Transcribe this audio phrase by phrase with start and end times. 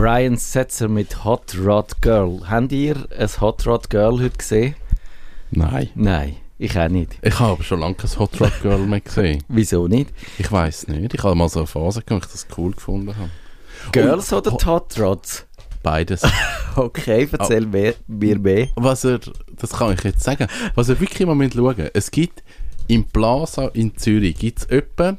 [0.00, 2.40] Brian Setzer mit Hot Rod Girl.
[2.48, 4.74] Habt ihr ein Hot Rod Girl heute gesehen?
[5.50, 5.90] Nein.
[5.94, 7.18] Nein, ich auch nicht.
[7.20, 9.44] Ich habe aber schon lange kein Hot Rod Girl mehr gesehen.
[9.48, 10.08] Wieso nicht?
[10.38, 11.12] Ich weiß nicht.
[11.12, 13.28] Ich habe mal so eine Phase gehabt, wo ich das cool gefunden habe.
[13.92, 15.46] Girls Und- oder die Hot Rods?
[15.82, 16.22] Beides.
[16.76, 18.68] Okay, erzähl mir, mir mehr.
[18.76, 19.18] Was er,
[19.50, 20.46] das kann ich jetzt sagen,
[20.76, 22.42] was ihr wirklich im Moment schauen, es gibt
[22.86, 25.18] im Plaza in Zürich, gibt es etwa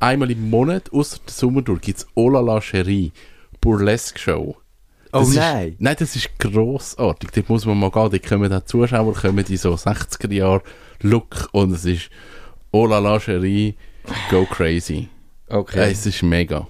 [0.00, 3.12] einmal im Monat, außer der Sommer durch, gibt es Ola La Cherie,
[3.66, 4.56] Burlesque Show.
[5.12, 5.74] Oh Das ist, nein.
[5.80, 7.30] Nein, das ist grossartig.
[7.32, 8.10] Dort muss man mal gehen.
[8.10, 10.62] Dort kommen auch Zuschauer kommen in so 60er Jahre
[11.02, 12.10] Look und es ist
[12.70, 13.74] Ola La Cherie,
[14.30, 15.08] go crazy.
[15.48, 15.80] Okay.
[15.80, 16.68] Äh, es ist mega.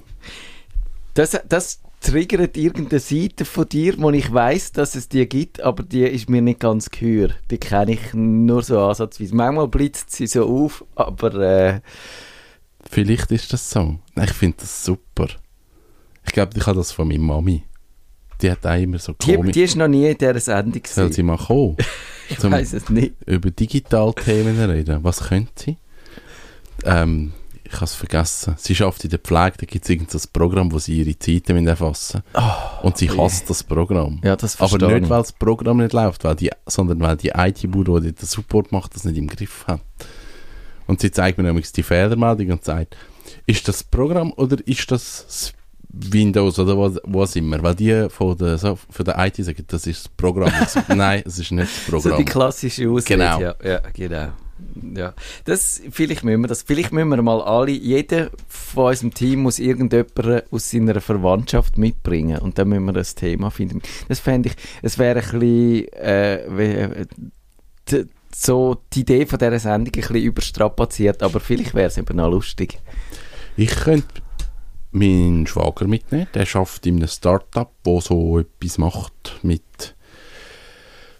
[1.12, 5.82] Das, das triggert irgendeine Seite von dir, wo ich weiß, dass es die gibt, aber
[5.82, 7.28] die ist mir nicht ganz gehör.
[7.50, 9.34] Die kenne ich nur so ansatzweise.
[9.34, 11.80] Manchmal blitzt sie so auf, aber äh,
[12.90, 13.98] Vielleicht ist das so.
[14.14, 15.28] Nein, ich finde das super.
[16.26, 17.62] Ich glaube, ich habe das von meiner Mami.
[18.42, 19.52] Die hat auch immer so die, komisch.
[19.52, 21.12] die ist noch nie in dieser Sendung Soll gewesen.
[21.12, 21.76] sie mal kommen?
[22.28, 23.14] Ich weiß es nicht.
[23.24, 25.04] über Digitalthemen reden.
[25.04, 25.76] Was könnte sie?
[26.84, 28.54] Ähm, ich habe es vergessen.
[28.58, 31.68] Sie schafft in der Pflege, da gibt es irgendein Programm, wo sie ihre Zeiten müssen
[31.68, 32.22] erfassen
[32.82, 33.16] Und sie je.
[33.16, 34.20] hasst das Programm.
[34.24, 35.08] Ja, das Aber nicht, ich.
[35.08, 38.96] weil das Programm nicht läuft, weil die, sondern weil die IT-Bude, die den Support macht,
[38.96, 39.80] das nicht im Griff hat.
[40.88, 42.96] Und sie zeigt mir nämlich die Fehlermeldung und sagt,
[43.46, 45.52] ist das Programm oder ist das das
[46.10, 47.62] Windows oder was, was immer?
[47.62, 50.52] Weil die von der, so, von der IT sagen, das ist das Programm.
[50.96, 52.18] Nein, es ist nicht das So Programm.
[52.18, 53.18] die klassische Ausrede.
[53.18, 53.40] Genau.
[53.40, 54.28] Ja, ja, genau.
[54.94, 55.12] Ja.
[55.44, 56.62] Das, vielleicht müssen wir das.
[56.62, 62.38] Vielleicht müssen wir mal alle, jeder von unserem Team muss irgendjemanden aus seiner Verwandtschaft mitbringen.
[62.38, 63.82] Und dann müssen wir das Thema finden.
[64.08, 67.06] Das fände ich, es wäre ein bisschen, äh,
[68.34, 72.30] so die Idee von dieser Sendung ein bisschen überstrapaziert, aber vielleicht wäre es eben auch
[72.30, 72.78] lustig.
[73.56, 74.06] Ich könnte
[74.96, 76.28] meinen Schwager mitnehmen.
[76.34, 79.62] Der schafft in einem Startup, wo so etwas macht mit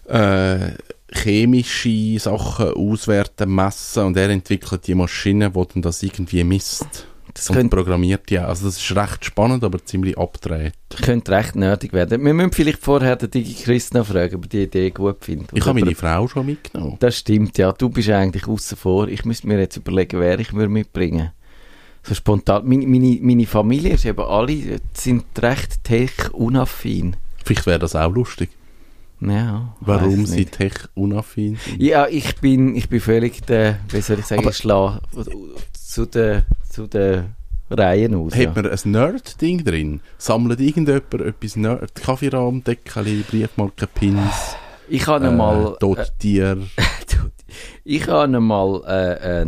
[0.07, 0.71] äh,
[1.11, 7.07] chemische Sachen auswerten, messen und er entwickelt die Maschine, die dann das irgendwie misst.
[7.33, 8.47] Das und programmiert auch.
[8.47, 10.73] Also das ist recht spannend, aber ziemlich abgedreht.
[11.03, 12.25] könnte recht nerdig werden.
[12.25, 15.49] Wir müssen vielleicht vorher den Digi Chris noch fragen, ob er die Idee gut findet.
[15.53, 16.97] Ich habe meine Frau schon mitgenommen.
[16.99, 17.71] Das stimmt, ja.
[17.73, 19.07] Du bist eigentlich außen vor.
[19.07, 21.31] Ich müsste mir jetzt überlegen, wer ich würde mitbringen
[22.07, 22.65] So spontan.
[22.67, 27.15] Meine, meine, meine Familie ist eben alle, sind recht tech-unaffin.
[27.43, 28.49] Vielleicht wäre das auch lustig.
[29.19, 30.53] Ja, Warum sie nicht.
[30.53, 31.81] tech-unaffin sind.
[31.81, 34.51] Ja, ich bin, ich bin völlig der, wie soll ich sagen, Aber-
[35.73, 37.33] zu den, zu den
[37.69, 38.33] Reihen aus.
[38.33, 38.51] Hat Ja.
[38.55, 39.99] man ein Nerd-Ding drin?
[40.17, 41.95] Sammelt irgendjemand etwas Nerd?
[41.95, 44.55] Kaffeerahmdeckchen, Briefmarken, Pins,
[44.87, 46.57] Ich habe äh, mal, äh, Tottier.
[47.83, 49.41] ich habe mal äh,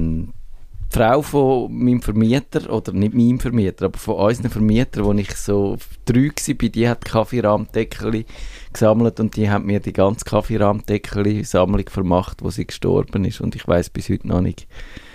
[0.92, 5.36] eine Frau von meinem Vermieter, oder nicht meinem Vermieter, aber von unseren Vermietern, wo ich
[5.36, 8.26] so drei war, bei die hat Kaffeerahmdeckel
[8.74, 13.68] gesammelt und die hat mir die ganze Kaffeerahmdeckel-Sammlung vermacht, wo sie gestorben ist und ich
[13.68, 14.68] weiß bis heute noch nicht.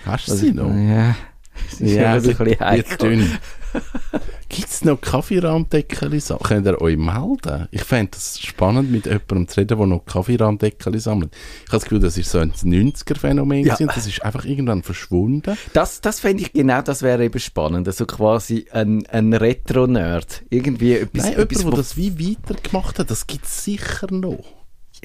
[0.07, 0.71] Hast du sie noch?
[0.75, 1.17] Ja,
[1.73, 3.27] es ist ja, ein bisschen heikel.
[4.49, 6.21] Gibt es noch Kaffeerahmdeckeli?
[6.43, 7.67] Könnt ihr euch melden?
[7.71, 11.33] Ich fände das spannend, mit jemandem zu reden, der noch Kaffeerahmdeckeli sammelt.
[11.35, 13.77] Ich habe das Gefühl, das ist so ein 90er-Phänomen Ja.
[13.79, 15.57] und das ist einfach irgendwann verschwunden.
[15.73, 17.89] Das, das fände ich genau, das wäre eben spannend.
[17.89, 20.45] Also quasi ein, ein Retro-Nerd.
[20.51, 24.45] Irgendwie etwas, Nein, etwas jemand, der das wie weitergemacht hat, das gibt es sicher noch.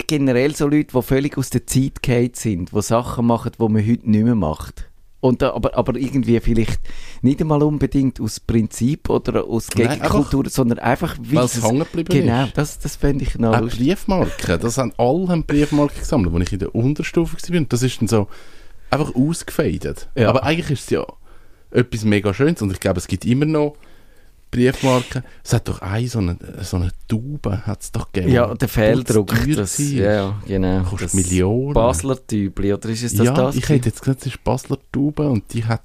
[0.07, 3.85] generell so Leute, die völlig aus der Zeit gefallen sind, die Sachen machen, die man
[3.87, 4.88] heute nicht mehr macht.
[5.21, 6.79] Und da, aber, aber irgendwie vielleicht
[7.21, 11.79] nicht einmal unbedingt aus Prinzip oder aus Nein, Gegenkultur, sondern einfach wie Weil es hängen
[11.79, 12.57] geblieben Genau, ist.
[12.57, 13.79] das, das fände ich noch Auch lustig.
[13.87, 17.61] Briefmarken, das haben alle Briefmarken gesammelt, als ich in der Unterstufe war.
[17.67, 18.27] Das ist dann so
[18.89, 20.09] einfach ausgefädelt.
[20.15, 20.29] Ja.
[20.29, 21.05] Aber eigentlich ist es ja
[21.71, 23.75] etwas mega Schönes und ich glaube, es gibt immer noch
[24.51, 25.23] Briefmarken.
[25.43, 28.33] Es hat doch eine so eine, so eine Tube, hat es doch gegeben.
[28.33, 29.85] Ja, der Fehldruck, das, war.
[29.85, 30.83] ja, genau.
[30.83, 31.73] Kostet das Millionen.
[31.73, 33.55] Basler Tübli, oder ist es das ja, das?
[33.55, 35.83] ich hätte jetzt gesagt, es ist Basler Tube und die hat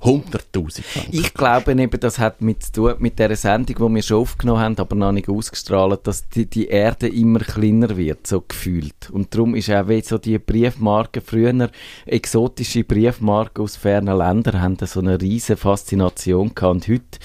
[0.00, 1.10] 100'000 Franken.
[1.12, 4.60] Ich glaube eben, das hat mit zu tun, mit dieser Sendung, die wir schon aufgenommen
[4.60, 9.10] haben, aber noch nicht ausgestrahlt, dass die, die Erde immer kleiner wird, so gefühlt.
[9.10, 11.70] Und darum ist auch wie so die Briefmarken, früher
[12.06, 16.74] exotische Briefmarken aus fernen Ländern, haben so eine riesige Faszination gehabt.
[16.74, 17.18] Und heute,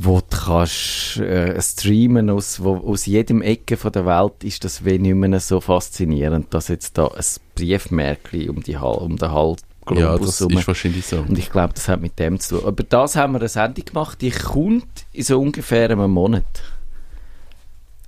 [0.00, 4.84] wo du kannst äh, streamen aus, wo, aus jedem Ecke von der Welt, ist das
[4.84, 7.24] wie nicht mehr so faszinierend, dass jetzt da ein
[7.56, 9.60] Briefmärkli um, die, Hal- um den Hals
[9.90, 11.18] ja, Globus das rum- ist wahrscheinlich so.
[11.20, 12.68] und ich glaube, das hat mit dem zu tun.
[12.68, 16.44] Aber das haben wir eine Sendung gemacht, die kommt in so ungefähr einem Monat.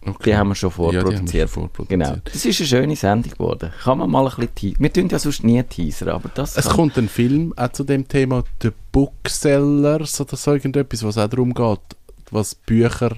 [0.06, 0.30] Okay.
[0.30, 1.50] Die haben wir schon Ja, haben vorproduziert.
[1.50, 1.88] schon vorproduziert.
[2.00, 2.16] Genau.
[2.24, 3.70] Das ist eine schöne Sendung geworden.
[3.82, 4.80] Kann man mal ein bisschen teasern.
[4.82, 8.08] Wir tun ja sonst nie teasern, aber das Es kommt ein Film auch zu dem
[8.08, 11.80] Thema, The Booksellers oder so irgendetwas, was auch darum geht,
[12.30, 13.16] was Bücher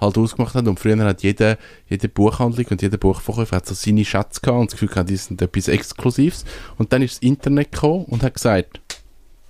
[0.00, 0.66] halt ausgemacht hat.
[0.66, 4.70] Und früher hat jede, jede Buchhandlung und jeder Buchverkäufer hat so seine Schätze gehabt und
[4.72, 6.44] das Gefühl gehabt, die sind etwas Exklusives.
[6.78, 8.80] Und dann ist das Internet gekommen und hat gesagt,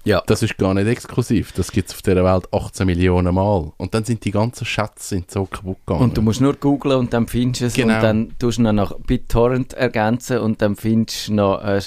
[0.04, 0.22] Ja.
[0.26, 3.72] das ist gar nicht exklusiv, das gibt es auf dieser Welt 18 Millionen Mal.
[3.78, 6.04] Und dann sind die ganzen Schätze sind so kaputt gegangen.
[6.04, 7.94] Und du musst nur googlen und dann findest du es Genau.
[7.94, 11.78] und dann tust du noch nach BitTorrent ergänzen und dann findest du noch eine,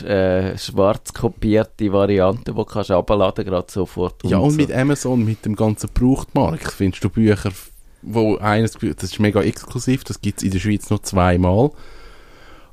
[0.54, 4.24] äh, schwarz kopierte Variante, die du kannst abladen gerade sofort.
[4.24, 4.58] ja, und so.
[4.58, 7.52] mit Amazon, mit dem ganzen Brauchtmarkt, findest du Bücher,
[8.02, 11.72] wo eines, das ist mega exklusiv, das gibt es in der Schweiz nur zweimal.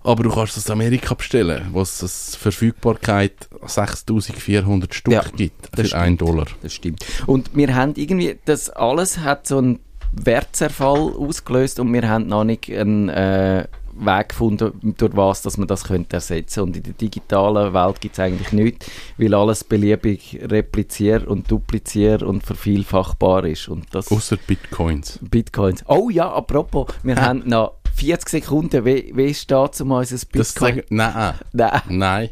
[0.04, 5.70] Aber du kannst das in Amerika bestellen, wo es das Verfügbarkeit 6400 Stück Ja, gibt
[5.72, 6.46] das für 1 Dollar.
[6.62, 7.04] Das stimmt.
[7.26, 9.80] Und wir haben irgendwie, das alles hat so einen
[10.12, 13.66] Wertzerfall ausgelöst und wir haben noch nicht einen äh,
[13.96, 18.14] Weg gefunden, durch was dass man das könnte ersetzen Und in der digitalen Welt gibt
[18.14, 23.68] es eigentlich nichts, weil alles beliebig replizier- und duplizier- und vervielfachbar ist.
[23.68, 25.18] Und das Außer Bitcoins.
[25.22, 25.84] Bitcoins.
[25.86, 28.84] Oh ja, apropos, wir haben noch 40 Sekunden.
[28.84, 30.74] Wie, wie steht um unser Das Bitcoin?
[30.76, 31.80] sagen, nein, Nein.
[31.88, 32.28] nein.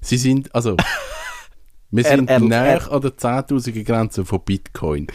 [0.00, 0.76] Sie sind, also,
[1.90, 5.06] wir sind er- näher an der 10.000er Grenze von Bitcoin.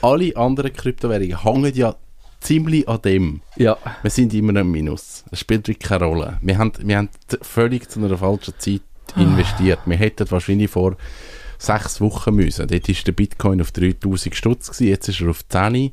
[0.00, 1.94] Alle anderen Kryptowährungen hängen ja
[2.40, 3.42] ziemlich an dem.
[3.56, 3.76] Ja.
[4.02, 5.24] Wir sind immer im Minus.
[5.30, 6.38] Es spielt wirklich keine Rolle.
[6.42, 7.08] Wir haben, wir haben
[7.42, 8.80] völlig zu einer falschen Zeit
[9.16, 9.80] investiert.
[9.86, 10.96] Wir hätten wahrscheinlich vor
[11.58, 12.66] sechs Wochen müssen.
[12.66, 15.92] Dort war der Bitcoin auf 3000 Stutz, jetzt ist er auf 10.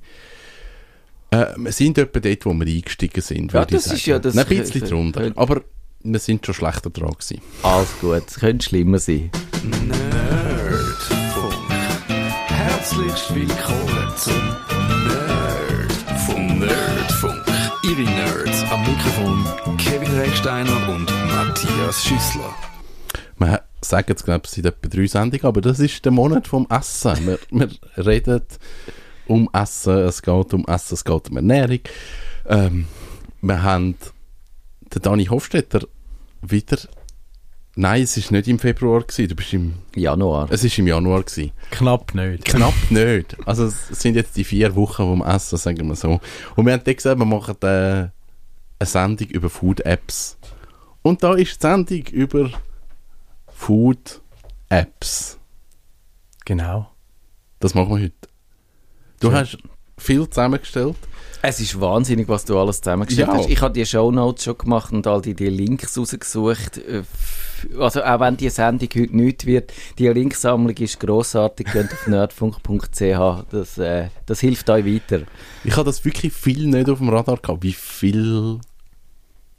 [1.32, 4.46] Äh, wir sind etwa dort, wo wir eingestiegen sind, Ja, das ist ja das- Nein,
[4.50, 5.32] Ein bisschen drunter.
[5.36, 5.62] Aber
[6.02, 7.42] wir sind schon schlechter dran gewesen.
[7.64, 9.30] Alles gut, es könnte schlimmer sein.
[9.88, 11.54] Nerdfunk.
[12.48, 14.34] Herzlich willkommen zum
[15.08, 16.60] Nerdfunk.
[16.60, 17.44] Nerdfunk.
[17.84, 19.46] Ihre Nerds am Mikrofon
[19.78, 22.54] Kevin Recksteiner und Matthias Schüssler.
[23.38, 26.66] Wir sagen jetzt, glaube ich, seit etwa drei Sendungen, aber das ist der Monat vom
[26.70, 27.26] Essen.
[27.26, 27.70] Wir, wir
[28.06, 28.42] reden
[29.30, 31.80] um Essen, es geht um Essen, es geht um Ernährung.
[32.48, 32.88] Ähm,
[33.42, 33.96] wir haben
[34.94, 35.88] den Dani Hofstetter
[36.42, 36.78] wieder...
[37.76, 39.76] Nein, es ist nicht im Februar, gewesen, du bist im...
[39.96, 40.52] Januar.
[40.52, 41.24] Es ist im Januar.
[41.24, 41.52] Gewesen.
[41.72, 42.44] Knapp nicht.
[42.44, 43.38] Knapp nicht.
[43.46, 46.20] Also es sind jetzt die vier Wochen vom Essen, sagen wir so.
[46.56, 48.12] Und wir haben dann gesagt, wir machen äh, eine
[48.82, 50.38] Sendung über Food-Apps.
[51.04, 52.50] Und da ist die Sendung über
[53.54, 55.38] Food-Apps.
[56.44, 56.92] Genau.
[57.60, 58.29] Das machen wir heute.
[59.20, 59.58] Du hast
[59.98, 60.96] viel zusammengestellt.
[61.42, 63.34] Es ist wahnsinnig, was du alles zusammengestellt Ja.
[63.34, 63.50] hast.
[63.50, 66.78] Ich habe die Shownotes schon gemacht und all die, die Links rausgesucht.
[66.80, 67.04] Äh,
[67.78, 71.68] Also auch wenn die Sendung heute nicht wird, die Linksammlung ist grossartig.
[71.72, 73.44] Geht auf nerdfunk.ch.
[73.52, 75.24] Das, äh, das hilft euch weiter.
[75.66, 78.60] Ich habe das wirklich viel nicht auf dem Radar gehabt, wie viel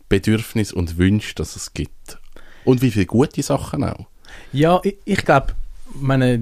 [0.09, 2.19] Bedürfnis und Wünsche dass es gibt.
[2.65, 4.07] Und wie viele gute Sachen auch.
[4.53, 5.49] Ja, ich, ich glaube,
[5.95, 6.41] meine,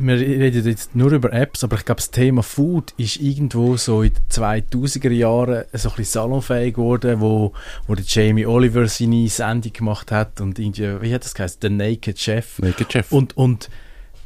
[0.00, 4.02] wir reden jetzt nur über Apps, aber ich glaube, das Thema Food ist irgendwo so
[4.02, 7.52] in den 2000er Jahren so ein bisschen salonfähig geworden, wo,
[7.86, 11.58] wo der Jamie Oliver seine Sendung gemacht hat und irgendwie, wie hat das geheißen?
[11.62, 12.58] The Naked Chef.
[12.60, 13.12] Naked Chef.
[13.12, 13.70] Und, und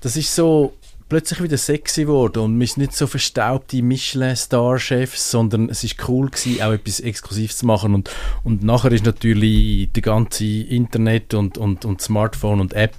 [0.01, 0.75] das ist so
[1.13, 6.31] plötzlich wieder sexy geworden und wir sind nicht so verstaubte Michelin-Star-Chefs, sondern es ist cool
[6.31, 8.11] gewesen, auch etwas Exklusives zu machen und,
[8.45, 12.97] und nachher ist natürlich der ganze Internet und, und, und Smartphone und App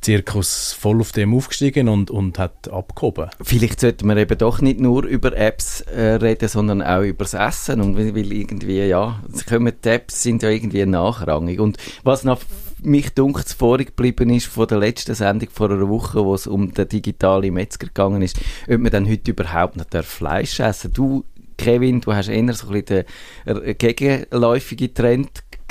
[0.00, 3.30] Zirkus voll auf dem aufgestiegen und, und hat abgehoben.
[3.42, 7.34] Vielleicht sollten wir eben doch nicht nur über Apps äh, reden, sondern auch über das
[7.34, 7.80] Essen.
[7.80, 11.60] Und weil, irgendwie, ja, die Apps sind ja irgendwie nachrangig.
[11.60, 12.40] Und was noch
[12.82, 16.72] mich dunkt vorig geblieben ist von der letzten Sendung vor einer Woche, wo es um
[16.72, 21.24] den digitalen Metzger gegangen ist, ob man dann heute überhaupt noch darf Fleisch essen Du,
[21.58, 23.04] Kevin, du hast eher so ein bisschen
[23.46, 25.30] den äh, gegenläufigen Trend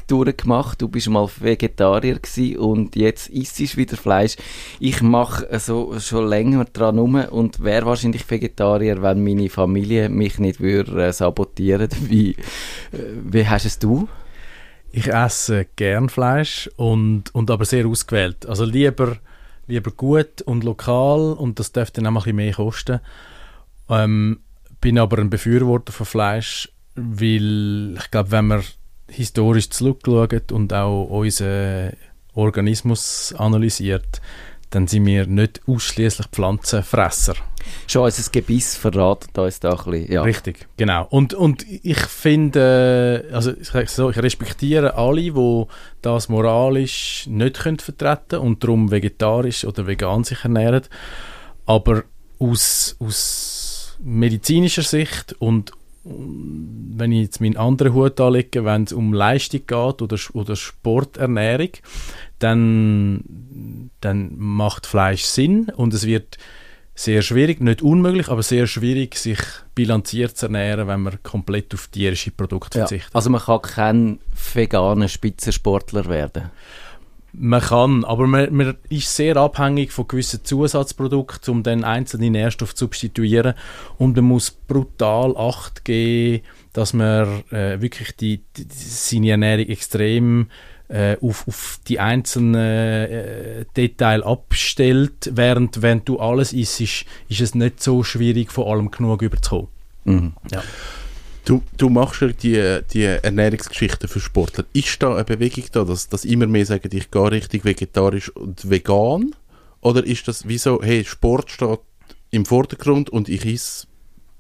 [0.10, 0.82] durchgemacht.
[0.82, 4.36] Du bist mal Vegetarier gewesen und jetzt isst du wieder Fleisch.
[4.80, 10.40] Ich mache so schon länger dran rum und wäre wahrscheinlich Vegetarier, wenn meine Familie mich
[10.40, 11.90] nicht würde äh, sabotieren.
[12.02, 12.38] Wie, äh,
[13.24, 14.08] wie hast es du?
[14.92, 18.48] Ich esse gern Fleisch und, und aber sehr ausgewählt.
[18.48, 19.18] Also lieber,
[19.68, 23.00] lieber gut und lokal und das dürfte dann auch ein bisschen mehr kosten.
[23.88, 24.40] Ähm,
[24.82, 28.64] bin aber ein Befürworter von Fleisch, weil ich glaube, wenn man
[29.10, 31.94] historisch zurückschaut und auch unseren
[32.34, 34.22] Organismus analysiert,
[34.70, 37.34] dann sind wir nicht ausschließlich Pflanzenfresser.
[37.88, 40.12] Schon unser Gebiss verratet uns da ein bisschen.
[40.12, 40.22] Ja.
[40.22, 41.08] Richtig, genau.
[41.10, 45.66] Und, und ich finde, äh, also ich, sag so, ich respektiere alle, die
[46.02, 50.84] das moralisch nicht können vertreten und darum vegetarisch oder vegan sich ernähren.
[51.66, 52.04] Aber
[52.38, 55.72] aus, aus medizinischer Sicht und
[56.10, 61.70] wenn ich jetzt meinen anderen Hut anlege, wenn es um Leistung geht oder, oder Sporternährung,
[62.40, 66.38] dann, dann macht Fleisch Sinn und es wird
[66.96, 69.40] sehr schwierig, nicht unmöglich, aber sehr schwierig, sich
[69.74, 72.88] bilanziert zu ernähren, wenn man komplett auf tierische Produkte Ja.
[72.88, 73.16] verzichtet.
[73.16, 74.20] Also man kann kein
[74.54, 76.52] veganer Spitzensportler werden.
[77.34, 82.74] Man kann, aber man, man ist sehr abhängig von gewissen Zusatzprodukten, um dann einzelne Nährstoffe
[82.74, 83.54] zu substituieren.
[83.98, 86.44] Und man muss brutal Acht geben,
[86.74, 90.48] dass man äh, wirklich die, die, seine Ernährung extrem
[90.88, 95.30] äh, auf, auf die einzelnen äh, Details abstellt.
[95.32, 99.68] Während wenn du alles isst, ist, ist es nicht so schwierig, von allem genug überzukommen.
[100.06, 100.34] Mhm.
[101.50, 104.66] Du, du machst ja die, die Ernährungsgeschichten für Sportler.
[104.72, 108.70] Ist da eine Bewegung da, dass, dass immer mehr sagen, ich gehe richtig vegetarisch und
[108.70, 109.34] vegan?
[109.82, 111.80] Oder ist das wie so, hey, Sport steht
[112.30, 113.88] im Vordergrund und ich esse,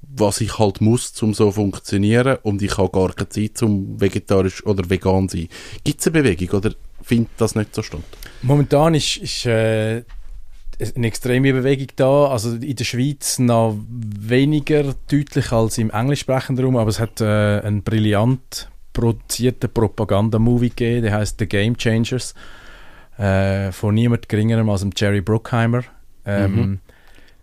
[0.03, 3.99] was ich halt muss, um so zu funktionieren und ich habe gar keine Zeit, um
[3.99, 5.49] vegetarisch oder vegan zu sein?
[5.83, 8.03] Gibt es eine Bewegung oder findet das nicht so statt?
[8.43, 10.03] Momentan ist, ist äh,
[10.95, 12.27] eine extreme Bewegung da.
[12.27, 17.25] Also in der Schweiz noch weniger deutlich als im englischsprechenden Raum, aber es hat äh,
[17.61, 22.33] einen brillant produzierten Propagandamovie gegeben, der heißt The Game Changers,
[23.17, 25.83] äh, von niemand geringerem als dem Jerry Bruckheimer.
[26.25, 26.79] Ähm, Mhm.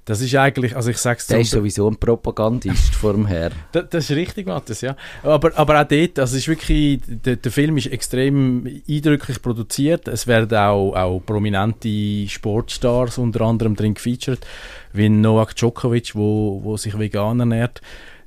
[0.06, 3.50] Das ist eigentlich, also ich sag's Der ist sowieso ein Propagandist vor dem Herr.
[3.72, 4.96] das, das ist richtig, Matthias, ja.
[5.25, 10.06] Aber, aber auch dort, also es ist wirklich, der, der Film ist extrem eindrücklich produziert.
[10.06, 14.46] Es werden auch, auch prominente Sportstars unter anderem drin gefeatured,
[14.92, 17.80] wie Novak Djokovic, wo, wo sich vegan ernährt.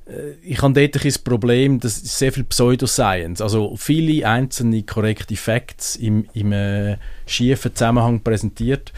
[0.04, 5.34] Äh, Ich habe dort ein Problem, das ist sehr viel Pseudoscience, also viele einzelne korrekte
[5.34, 8.92] Facts im, im äh, schiefen Zusammenhang präsentiert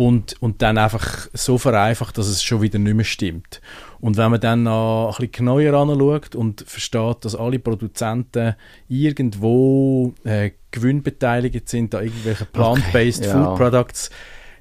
[0.00, 3.60] und, und dann einfach so vereinfacht, dass es schon wieder nicht mehr stimmt.
[4.00, 8.54] Und wenn man dann noch ein bisschen genauer anschaut und versteht, dass alle Produzenten
[8.88, 13.32] irgendwo äh, gewinnbeteiligt sind an irgendwelchen plant-based ja.
[13.32, 14.08] Food Products,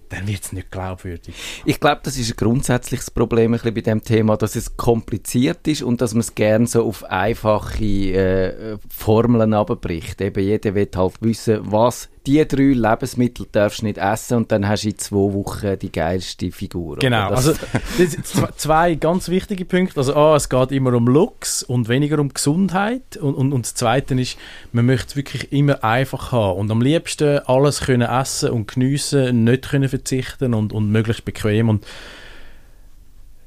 [0.10, 1.34] dann wird es nicht glaubwürdig.
[1.64, 5.66] Ich glaube, das ist ein grundsätzliches Problem ein bisschen bei dem Thema, dass es kompliziert
[5.70, 10.20] ist und dass man es gerne so auf einfache äh, Formeln abbricht.
[10.20, 14.68] Eben jeder will halt wissen, was die drei Lebensmittel darfst du nicht essen und dann
[14.68, 16.98] hast du in zwei Wochen die geilste Figur.
[16.98, 17.60] Genau, Das- also
[17.98, 19.98] das sind zwe- zwei ganz wichtige Punkte.
[19.98, 23.74] Also A, es geht immer um Looks und weniger um Gesundheit und, und, und das
[23.74, 24.38] Zweite ist,
[24.74, 29.44] man möchte es wirklich immer einfach haben und am liebsten alles können essen und geniessen,
[29.46, 31.86] nicht können verzichten und, und möglichst bequem und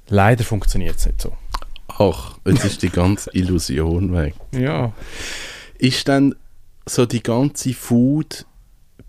[0.08, 1.32] leider funktioniert es nicht so.
[1.88, 4.34] Ach, jetzt ist die ganze Illusion weg.
[4.52, 4.92] Ja.
[5.78, 6.34] ist dann
[6.86, 7.74] so die ganze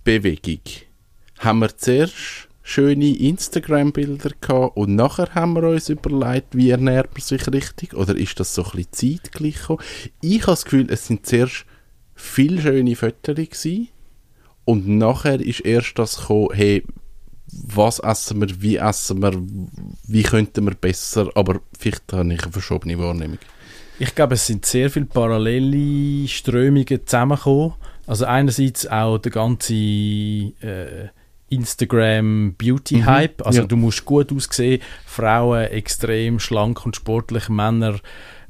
[0.03, 0.59] Food-Bewegung.
[1.39, 7.21] Haben wir zuerst schöne Instagram-Bilder gehabt und nachher haben wir uns überlegt, wie ernährt man
[7.21, 7.93] sich richtig?
[7.93, 9.81] Oder ist das so ein bisschen zeitgleich gekommen?
[10.21, 11.65] Ich habe das Gefühl, es sind zuerst
[12.15, 13.89] viele schöne Fotos gewesen
[14.65, 16.83] und nachher ist erst das gekommen, hey,
[17.47, 19.33] was essen wir, wie essen wir,
[20.07, 23.39] wie könnten wir besser, aber vielleicht habe ich eine verschobene Wahrnehmung.
[23.99, 27.73] Ich glaube, es sind sehr viele parallele Strömungen zusammengekommen.
[28.05, 31.09] Also einerseits auch der ganze äh,
[31.49, 33.45] Instagram Beauty Hype.
[33.45, 33.67] Also ja.
[33.67, 37.99] du musst gut aussehen, Frauen extrem schlank und sportlich, Männer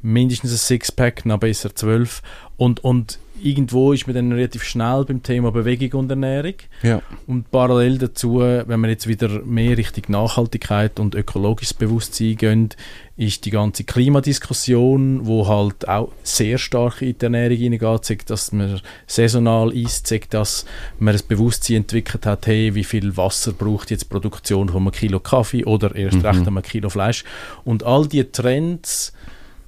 [0.01, 2.21] mindestens ein Sixpack, noch besser zwölf.
[2.57, 6.55] Und, und irgendwo ist man dann relativ schnell beim Thema Bewegung und Ernährung.
[6.81, 7.01] Ja.
[7.27, 12.69] Und parallel dazu, wenn wir jetzt wieder mehr Richtung Nachhaltigkeit und ökologisches Bewusstsein gehen,
[13.15, 18.51] ist die ganze Klimadiskussion, wo halt auch sehr stark in die Ernährung hineingeht, sagt, dass
[18.51, 20.65] man saisonal isst, sagt, dass
[20.97, 24.91] man ein Bewusstsein entwickelt hat, hey, wie viel Wasser braucht jetzt die Produktion von einem
[24.91, 26.25] Kilo Kaffee oder erst Mhm.
[26.25, 27.23] recht einem Kilo Fleisch.
[27.63, 29.13] Und all diese Trends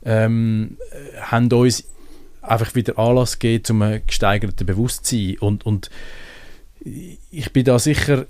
[0.05, 1.83] ähm, äh, haben uns
[2.47, 5.37] einfach wieder Anlass gegeben zu einem gesteigerten Bewusstsein.
[5.39, 5.89] Und, und
[7.31, 8.25] ich bin da sicher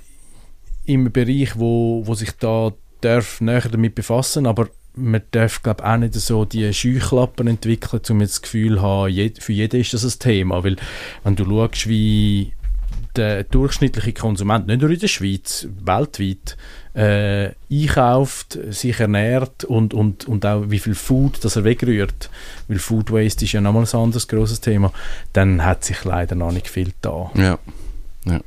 [0.85, 5.97] im Bereich, wo, wo sich da darf näher damit befassen, aber man darf glaube auch
[5.97, 10.03] nicht so die Scheuklappen entwickeln, um jetzt das Gefühl zu haben, für jeden ist das
[10.03, 10.77] ein Thema, weil
[11.23, 12.53] wenn du schaust, wie
[13.15, 16.57] der durchschnittliche Konsument, nicht nur in der Schweiz, weltweit,
[16.95, 22.29] äh, einkauft, sich ernährt und, und, und auch wie viel Food das er wegrührt,
[22.67, 24.91] weil Food Waste ist ja nochmal ein anderes grosses Thema,
[25.33, 27.29] dann hat sich leider noch nicht viel da.
[27.35, 27.59] Ja.
[28.25, 28.39] ja.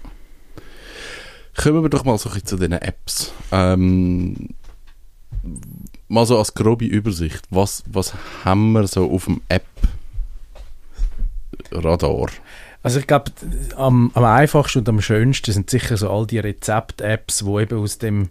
[1.56, 3.32] Kommen wir doch mal so ein bisschen zu den Apps.
[3.52, 4.50] Ähm,
[6.08, 7.42] mal so als grobe Übersicht.
[7.50, 8.14] Was, was
[8.44, 9.42] haben wir so auf dem
[11.70, 12.28] App-Radar?
[12.82, 13.32] Also ich glaube,
[13.76, 17.99] am, am einfachsten und am schönsten sind sicher so all die Rezept-Apps, wo eben aus
[17.99, 18.30] dem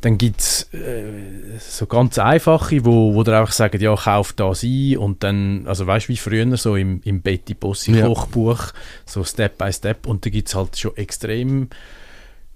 [0.00, 4.62] dann gibt es äh, so ganz einfache, wo, wo dir einfach sagen, ja, kauf das
[4.62, 8.06] ein und dann, also weißt du, wie früher so im, im Betty Bossi Ja.
[8.06, 8.72] Kochbuch,
[9.04, 11.68] so Step by Step und da gibt es halt schon extrem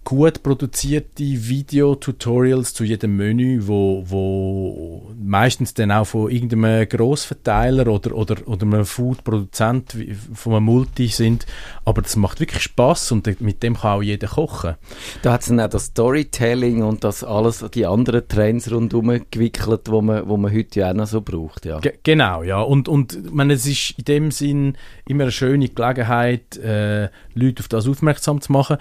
[0.05, 8.15] gut produzierte Video-Tutorials zu jedem Menü, wo, wo meistens dann auch von irgendeinem Grossverteiler oder,
[8.15, 9.97] oder, oder einem Food-Produzent
[10.35, 11.47] von einem Multi sind.
[11.85, 14.77] Aber das macht wirklich Spaß und mit dem kann auch jeder kochen.
[15.23, 19.83] Da hat es dann auch das Storytelling und das alles, die anderen Trends rundherum gewickelt,
[19.91, 21.81] wo man, wo man heute ja auch noch so braucht, ja.
[21.81, 22.61] Ge genau, ja.
[22.61, 27.61] Und, und ich meine, es ist in dem Sinn immer eine schöne Gelegenheit, äh, Leute
[27.61, 28.79] auf das aufmerksam zu machen.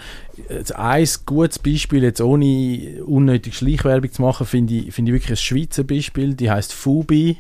[0.73, 5.37] Ein gutes Beispiel, jetzt ohne unnötig Schleichwerbung zu machen, finde ich, finde ich wirklich ein
[5.37, 7.39] Schweizer Beispiel, die heißt Fubi.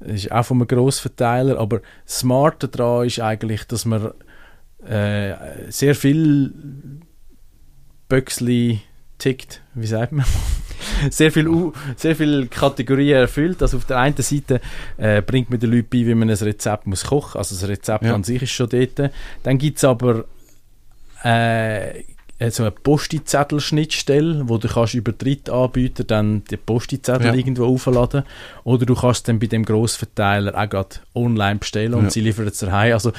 [0.00, 4.12] Das ist auch von einem Grossverteiler, aber das Smarte daran ist eigentlich, dass man
[4.86, 5.34] äh,
[5.70, 6.52] sehr viel
[8.08, 8.80] Böxli
[9.18, 10.24] tickt, wie sagt man?
[11.10, 13.60] sehr viel, U- sehr viel Kategorien erfüllt.
[13.62, 14.60] Also auf der einen Seite
[14.96, 17.38] äh, bringt man den Leuten bei, wie man ein Rezept muss kochen.
[17.38, 18.14] Also das Rezept Ja.
[18.14, 19.10] an sich ist schon dort.
[19.42, 20.24] Dann gibt es aber
[21.24, 22.02] äh,
[22.50, 27.34] so eine Postizettel-Schnittstelle, wo du kannst über Drittanbieter dann die Postizettel Ja.
[27.34, 28.22] irgendwo aufladen
[28.64, 32.10] oder du kannst dann bei dem Grossverteiler auch gerade online bestellen und Ja.
[32.10, 32.92] sie liefern es dir heim.
[32.92, 33.12] Also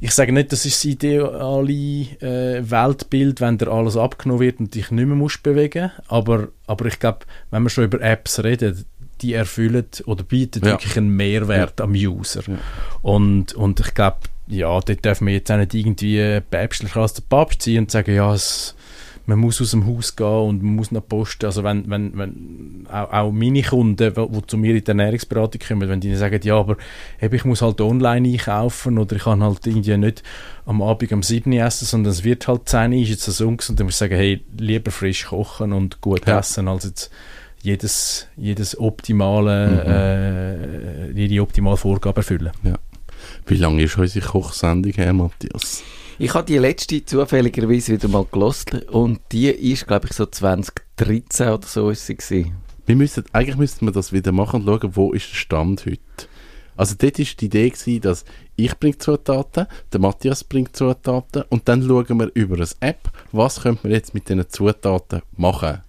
[0.00, 1.72] ich sage nicht, das ist das ideale
[2.20, 6.86] äh, Weltbild, wenn dir alles abgenommen wird und dich nicht mehr musst bewegen, aber, aber
[6.86, 8.84] ich glaube, wenn wir schon über Apps reden,
[9.22, 10.72] die erfüllen oder bieten Ja.
[10.72, 12.42] wirklich einen Mehrwert am User.
[13.02, 14.16] Und, und ich glaube,
[14.50, 18.14] ja, dort dürfen wir jetzt auch nicht irgendwie päpstlich als der Papst sein und sagen,
[18.14, 18.74] ja, es,
[19.26, 21.46] man muss aus dem Haus gehen und man muss noch posten.
[21.46, 25.88] Also wenn, wenn, wenn auch, auch meine Kunden, die, zu mir in die Ernährungsberatung kommen,
[25.88, 26.76] wenn die sagen, ja, aber
[27.20, 30.22] eben, ich muss halt online einkaufen oder ich kann halt irgendwie nicht
[30.66, 33.40] am Abend um 7 Uhr essen, sondern es wird halt 10 Uhr, ist jetzt das
[33.40, 36.40] ungesund, dann muss ich sagen, hey, lieber frisch kochen und gut Ja.
[36.40, 37.10] essen, als jetzt
[37.62, 39.84] jedes, jedes optimale,
[41.06, 42.50] äh, jede optimale Vorgabe erfüllen.
[43.50, 45.82] Wie lange ist unsere Kochsendung her, Matthias?
[46.20, 51.48] Ich habe die letzte zufälligerweise wieder mal gelost und die ist, glaube ich, so 2013
[51.48, 52.52] oder so ist sie gewesen.
[52.86, 55.98] Wir müssen, eigentlich müssten wir das wieder machen und schauen, wo ist der Stand heute.
[56.76, 61.68] Also dort war die Idee, gewesen, dass ich bringe Zutaten, der Matthias bringt Zutaten und
[61.68, 65.80] dann schauen wir über eine App, was könnte man jetzt mit diesen Zutaten machen.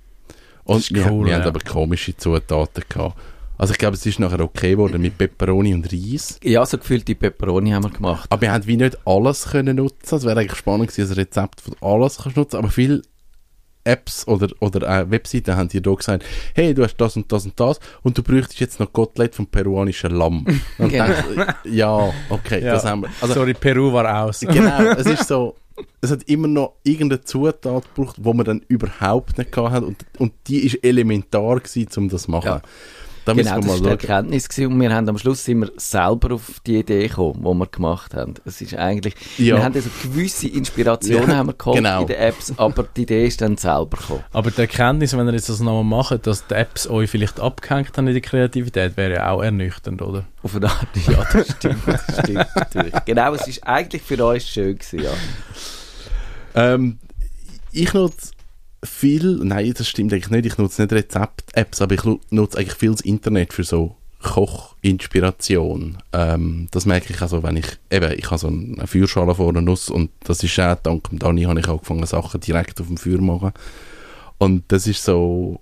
[0.63, 1.39] Und Das ist wir, cool, wir ja.
[1.39, 3.19] haben aber komische Zutaten gehabt.
[3.62, 6.39] Also ich glaube, es ist nachher okay geworden mit Peperoni und Reis.
[6.43, 8.26] Ja, so gefüllte Peperoni haben wir gemacht.
[8.32, 10.15] Aber wir haben wie nicht alles können nutzen.
[10.15, 12.58] Es wäre eigentlich spannend gewesen, ein Rezept von alles kannst nutzen.
[12.58, 13.04] Aber viele
[13.84, 16.24] Apps oder, oder äh, Webseiten haben dir da gesagt,
[16.56, 19.45] hey, du hast das und das und das und du bräuchtest jetzt noch Kotelett vom
[19.45, 20.43] peruanischen Lamm.
[20.80, 21.06] Und Genau.
[21.06, 22.74] denkst, ja, okay, Ja.
[22.74, 23.10] das haben wir.
[23.21, 24.39] Also, Sorry, Peru war aus.
[24.39, 25.56] genau, es ist so,
[26.02, 30.06] es hat immer noch irgendeine Zutat gebraucht, die wir dann überhaupt nicht gehabt haben und,
[30.19, 32.47] und die ist elementar gewesen, um das zu machen.
[32.47, 32.62] Ja.
[33.24, 33.88] Da genau, das war die.
[33.90, 37.60] Erkenntnis gewesen und wir haben am Schluss sind wir selber auf die Idee gekommen, die
[37.60, 38.34] wir gemacht haben.
[38.46, 39.58] Es ist eigentlich, Ja.
[39.58, 42.02] wir haben also gewisse Inspirationen Ja, haben wir geholt genau.
[42.02, 44.24] in den Apps, aber die Idee ist dann selber gekommen.
[44.34, 47.96] Aber die Erkenntnis, wenn ihr jetzt das nochmal macht, dass die Apps euch vielleicht abgehängt
[47.96, 50.26] haben in der Kreativität, wäre ja auch ernüchternd, oder?
[50.42, 52.94] Auf eine Art, ja, das stimmt, das stimmt natürlich.
[53.06, 55.12] Genau, es ist eigentlich für uns schön gewesen, ja.
[56.56, 56.98] Ähm,
[57.72, 58.32] ich nutze
[58.84, 62.78] viel, nein, das stimmt eigentlich nicht, ich nutze nicht Rezept-Apps, aber ich nu- nutze eigentlich
[62.78, 65.98] viel das Internet für so Kochinspiration.
[66.13, 69.62] Ähm, das merke ich also, wenn ich, eben, ich habe so eine Feuerschale vor der
[69.62, 72.98] Nuss und das ist auch, dank dem Dani habe ich angefangen, Sachen direkt auf dem
[72.98, 73.52] Feuer zu machen.
[74.38, 75.60] Und das ist so,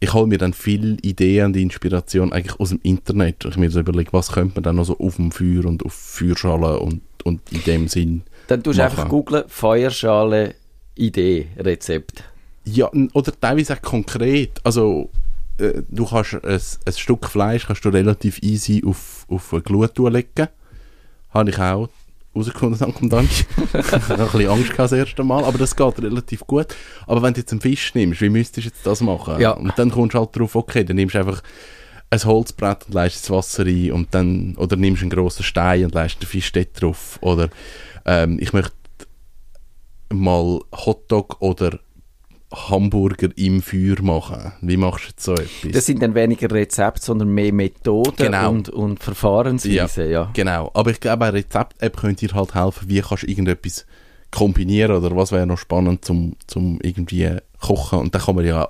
[0.00, 3.44] ich hole mir dann viel Ideen und Inspiration eigentlich aus dem Internet.
[3.46, 5.92] Ich mir so überlege, was könnte man dann noch so auf dem Feuer und auf
[5.92, 10.54] Feuerschale und, und in dem Sinn Dann tust du einfach googlen, Feuerschale,
[10.94, 12.24] Idee, Rezept.
[12.72, 14.60] Ja, oder teilweise auch konkret.
[14.64, 15.10] Also,
[15.58, 19.98] äh, du kannst ein, ein Stück Fleisch kannst du relativ easy auf, auf eine Glut
[19.98, 20.48] legen.
[21.30, 21.88] Habe ich auch
[22.34, 23.28] herausgefunden, dank dem Dank.
[23.74, 26.74] ich hatte ein bisschen Angst gehabt das erste Mal, aber das geht relativ gut.
[27.06, 29.40] Aber wenn du jetzt einen Fisch nimmst, wie müsstest du jetzt das machen?
[29.40, 29.52] Ja.
[29.52, 31.42] Und dann kommst du halt drauf, okay, dann nimmst du einfach
[32.10, 35.94] ein Holzbrett und leist ins Wasser rein und dann, oder nimmst einen grossen Stein und
[35.94, 37.18] leist den Fisch dort drauf.
[37.20, 37.50] Oder
[38.06, 38.72] ähm, ich möchte
[40.10, 41.78] mal Hotdog oder
[42.52, 44.52] Hamburger im Feuer machen.
[44.62, 45.72] Wie machst du jetzt so etwas?
[45.72, 48.50] Das sind dann weniger Rezepte, sondern mehr Methoden Genau.
[48.50, 50.30] und, und Verfahrensweisen, ja.
[50.32, 53.86] Genau, aber ich glaube, eine Rezept-App könnte dir halt helfen, wie kannst du irgendetwas
[54.30, 58.68] kombinieren oder was wäre noch spannend zum, zum irgendwie kochen und dann kann man ja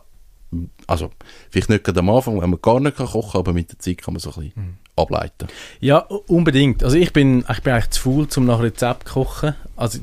[0.86, 1.10] also
[1.50, 3.78] vielleicht nicht gerade am Anfang, wenn man gar nicht kann kochen kann, aber mit der
[3.78, 5.48] Zeit kann man so ein bisschen ableiten.
[5.80, 6.82] Ja, unbedingt.
[6.82, 9.54] Also ich bin, ich bin eigentlich zu faul, um nach Rezept zu kochen.
[9.76, 9.98] Also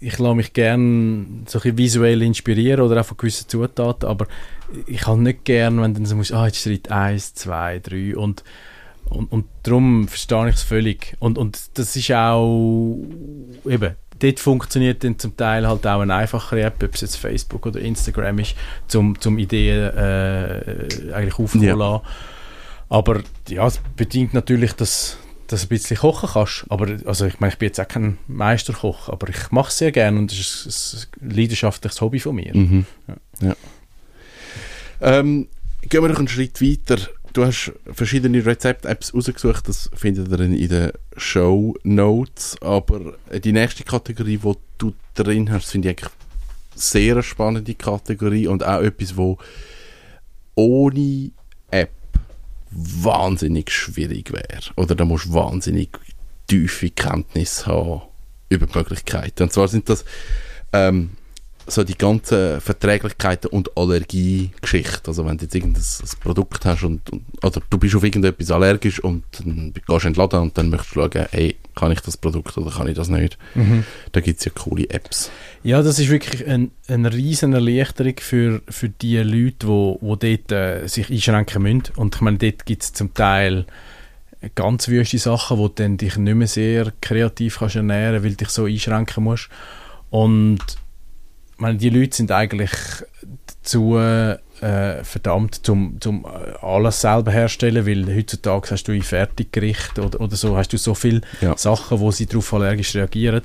[0.00, 4.26] ich lasse mich gerne so ein visuell inspirieren oder auch von gewissen Zutaten, aber
[4.86, 8.44] ich kann nicht gerne, wenn dann so musst, ah, jetzt Schritt 1, 2, 3 und
[9.08, 11.16] und, und darum verstehe ich es völlig.
[11.20, 12.98] Und, und das ist auch,
[13.64, 17.66] eben, dort funktioniert dann zum Teil halt auch eine einfachere App, ob es jetzt Facebook
[17.66, 18.56] oder Instagram ist,
[18.88, 22.02] zum, zum Ideen äh, eigentlich aufkommen Ja.
[22.88, 26.64] Aber ja, es bedingt natürlich, dass, dass du ein bisschen kochen kannst.
[26.68, 29.92] Aber also ich meine, ich bin jetzt auch kein Meisterkoch, aber ich mache es sehr
[29.92, 32.56] gerne und es ist ein leidenschaftliches Hobby von mir.
[32.56, 32.86] Mhm.
[33.40, 33.56] Ja.
[35.00, 35.48] Ähm,
[35.82, 36.98] gehen wir noch einen Schritt weiter.
[37.32, 42.56] Du hast verschiedene Rezept-Apps rausgesucht, das findet ihr in den Show Notes.
[42.62, 46.12] Aber die nächste Kategorie, die du drin hast, finde ich eigentlich
[46.74, 49.38] sehr eine spannende Kategorie und auch etwas, wo
[50.54, 51.30] ohne
[52.70, 54.72] wahnsinnig schwierig wäre.
[54.76, 55.98] Oder da musst du wahnsinnig
[56.46, 58.02] tiefe Kenntnis haben
[58.48, 59.44] über die Möglichkeiten.
[59.44, 60.04] Und zwar sind das
[60.72, 61.10] ähm,
[61.66, 65.06] so die ganzen Verträglichkeiten und Allergiegeschichten.
[65.06, 68.50] Also wenn du jetzt irgendein ein Produkt hast und, und oder du bist auf irgendetwas
[68.50, 71.92] allergisch und dann gehst du in den Laden und dann möchtest du schauen, hey, kann
[71.92, 73.36] ich das Produkt oder kann ich das nicht?
[74.12, 75.30] Da gibt es ja coole Apps.
[75.62, 80.52] Ja, das ist wirklich ein, eine riesen Erleichterung für, für die Leute, wo, wo dort
[80.52, 81.82] äh, sich einschränken müssen.
[81.96, 83.66] Und ich meine, dort gibt es zum Teil
[84.54, 88.36] ganz wüste Sachen, wo du dann dich nicht mehr sehr kreativ kannst ernähren weil du
[88.36, 89.48] dich so einschränken musst.
[90.10, 90.60] Und
[91.56, 92.70] meine, die Leute sind eigentlich
[93.62, 93.98] dazu
[94.60, 100.20] äh, verdammt, zum, zum äh, alles selber herstellen, weil heutzutage hast du in Fertiggericht oder,
[100.20, 101.56] oder so, hast du so viele Ja.
[101.56, 103.42] Sachen, wo sie darauf allergisch reagieren,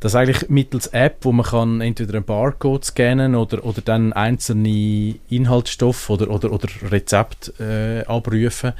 [0.00, 5.14] dass eigentlich mittels App, wo man kann entweder einen Barcode scannen oder, oder dann einzelne
[5.28, 8.72] Inhaltsstoffe oder, oder, oder Rezepte äh, abrufen,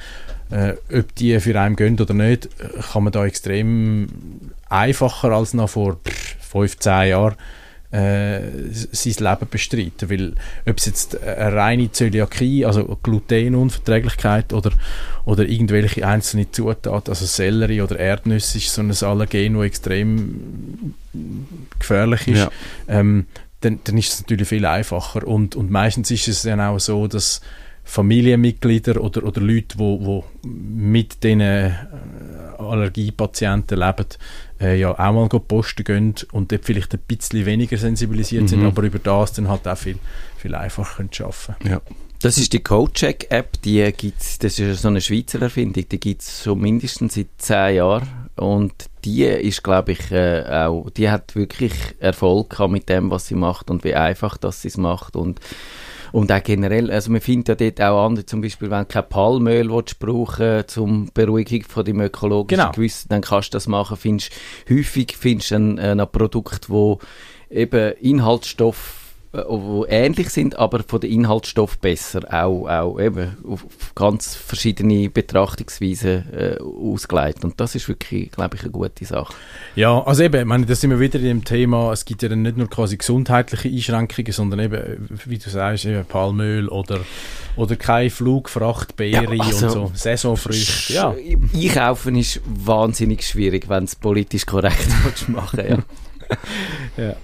[0.50, 2.48] äh, ob die für einen gehen oder nicht,
[2.92, 4.08] kann man da extrem
[4.68, 7.36] einfacher als noch vor pff, 15 Jahren
[7.92, 10.10] äh, sein Leben bestreiten.
[10.10, 10.32] Weil
[10.66, 14.72] ob es jetzt eine reine Zöliakie, also Glutenunverträglichkeit oder,
[15.24, 20.94] oder irgendwelche einzelne Zutaten, also Sellerie oder Erdnüsse ist so ein Allergen, das extrem
[21.78, 22.50] gefährlich ist, Ja.
[22.88, 23.26] ähm,
[23.60, 25.26] dann, dann ist es natürlich viel einfacher.
[25.26, 27.40] Und, und meistens ist es dann auch so, dass
[27.84, 31.72] Familienmitglieder oder, oder Leute, die wo, wo mit diesen äh,
[32.58, 34.06] Allergiepatienten leben,
[34.62, 38.60] äh, ja auch mal go posten gehen und dort vielleicht ein bisschen weniger sensibilisiert sind,
[38.60, 38.66] Mhm.
[38.68, 39.98] aber über das dann halt auch viel,
[40.36, 41.80] viel einfacher können arbeiten Ja.
[42.20, 46.44] Das ist die Codecheck-App, die gibt's, das ist so eine Schweizer Erfindung, die gibt es
[46.44, 48.72] schon mindestens seit zehn Jahren und
[49.04, 53.34] die ist, glaube ich, äh, auch, die hat wirklich Erfolg gehabt mit dem, was sie
[53.34, 55.40] macht und wie einfach, dass sie es macht und
[56.12, 59.08] und auch generell, also man findet ja dort auch andere, zum Beispiel, wenn du kein
[59.08, 62.72] Palmöl willst brauchen zum Beruhigung von dem ökologischen Genau.
[62.72, 63.96] Gewissen, dann kannst du das machen.
[63.96, 64.30] Findest,
[64.68, 66.98] häufig findest du ein, ein Produkt, wo
[67.50, 69.01] eben Inhaltsstoff äh,
[69.32, 73.64] wo ähnlich sind, aber von den Inhaltsstoff besser, auch, auch eben auf
[73.94, 77.42] ganz verschiedene Betrachtungsweisen äh, ausgelegt.
[77.42, 79.32] Und das ist wirklich, glaube ich, eine gute Sache.
[79.74, 82.28] Ja, also eben, ich meine, da sind wir wieder in dem Thema, es gibt ja
[82.28, 87.00] dann nicht nur quasi gesundheitliche Einschränkungen, sondern eben, äh, wie du sagst, eben Palmöl oder,
[87.56, 91.14] oder kein Flugfracht, Beere Ja, also- und so, Saisonfrüchte, ja.
[91.54, 94.88] Einkaufen ist wahnsinnig schwierig, wenn es politisch korrekt
[95.28, 97.02] machen ja.
[97.02, 97.16] Ja.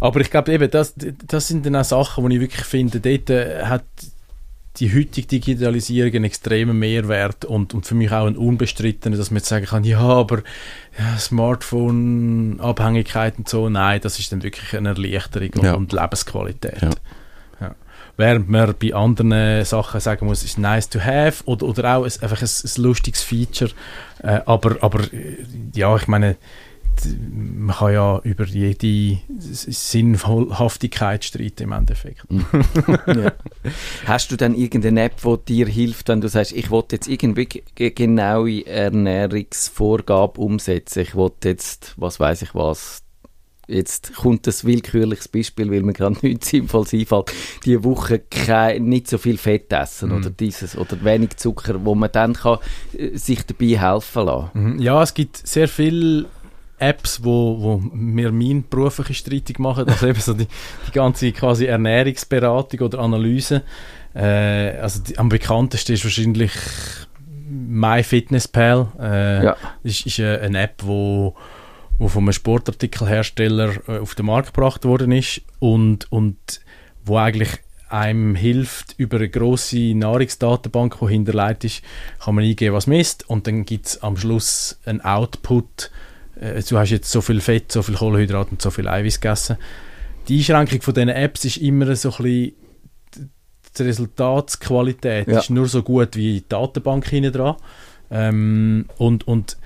[0.00, 0.94] Aber ich glaube eben, das,
[1.26, 3.84] das sind dann auch Sachen, wo ich wirklich finde, dort äh, hat
[4.76, 9.38] die heutige Digitalisierung einen extremen Mehrwert und, und für mich auch einen unbestrittenen, dass man
[9.38, 10.42] jetzt sagen kann, ja, aber
[10.96, 15.74] ja, Smartphone-Abhängigkeit und so, nein, das ist dann wirklich eine Erleichterung und, Ja.
[15.74, 16.82] und Lebensqualität.
[16.82, 16.90] Ja.
[18.16, 22.02] Während man bei anderen Sachen sagen muss, es ist nice to have oder, oder auch
[22.02, 23.70] ein, einfach ein, ein lustiges Feature.
[24.24, 25.36] Äh, aber, aber äh,
[25.72, 26.34] ja, ich meine,
[27.06, 32.22] man kann ja über jede Sinnhaftigkeit streiten im Endeffekt.
[33.06, 33.32] ja.
[34.06, 37.46] Hast du dann irgendeine App, die dir hilft, wenn du sagst, ich will jetzt irgendwie
[37.46, 43.02] ge- genaue Ernährungsvorgabe umsetzen, ich will jetzt, was weiß ich was,
[43.70, 47.32] jetzt kommt ein willkürliches Beispiel, weil mir gerade nichts Sinnvolles einfällt,
[47.66, 52.10] die Woche kein, nicht so viel Fett essen oder dieses, oder wenig Zucker, wo man
[52.10, 52.58] dann kann,
[52.96, 54.50] äh, sich dabei helfen lassen.
[54.54, 54.78] Mhm.
[54.78, 56.24] Ja, es gibt sehr viele
[56.78, 59.88] Apps, wo, wo mir meinen Beruf ein bisschen streitig machen.
[59.88, 60.46] Also eben so die,
[60.86, 63.62] die ganze quasi Ernährungsberatung oder Analyse.
[64.14, 66.52] Äh, also die, am bekanntesten ist wahrscheinlich
[67.48, 68.88] MyFitnessPal.
[69.00, 69.56] Äh, Ja.
[69.82, 71.34] ist, ist äh, eine App, wo,
[71.98, 76.36] wo von einem Sportartikelhersteller äh, auf den Markt gebracht worden ist und, und
[77.04, 77.58] wo eigentlich
[77.90, 81.82] einem hilft über eine grosse Nahrungsdatenbank, die hinterlegt ist,
[82.22, 85.90] kann man eingeben, was man isst und dann gibt es am Schluss einen Output.
[86.40, 89.56] Äh, du hast jetzt so viel Fett, so viel Kohlenhydrat und so viel Eiweiß gegessen.
[90.28, 92.54] Die Einschränkung von diesen Apps ist immer so ein bisschen
[93.76, 95.38] die Resultatsqualität Ja.
[95.38, 97.56] ist nur so gut wie die Datenbank hinten dran.
[98.10, 99.58] Ähm, und, und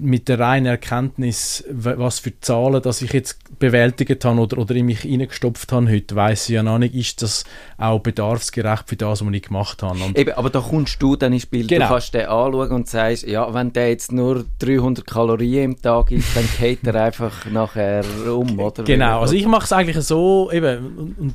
[0.00, 4.86] mit der reinen Erkenntnis, was für Zahlen, dass ich jetzt bewältigt habe oder, oder in
[4.86, 7.44] mich reingestopft habe heute, weiß ich ja noch nicht, ist das
[7.76, 9.98] auch bedarfsgerecht für das, was ich gemacht habe.
[9.98, 11.66] Und Eben, aber da kommst du dann ins Spiel.
[11.66, 11.86] Genau.
[11.86, 16.10] Du kannst den anschauen und sagst, ja, wenn der jetzt nur 300 Kalorien im Tag
[16.10, 18.84] isst, dann geht er einfach nachher um, oder?
[18.84, 21.34] Genau, also ich mache es eigentlich so, eben, und, und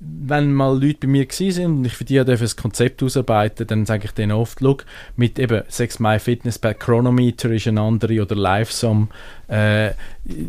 [0.00, 3.84] wenn mal Leute bei mir gewesen sind und ich für die ein Konzept ausarbeiten, dann
[3.84, 8.22] sage ich denen oft, look, mit eben 6 My Fitness bei Chronometer ist eine andere
[8.22, 9.08] oder Livesum
[9.50, 9.88] äh,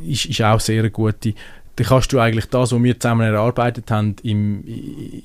[0.07, 1.33] ist, ist auch sehr gute.
[1.77, 4.63] Dann kannst du eigentlich das, was wir zusammen erarbeitet haben, im,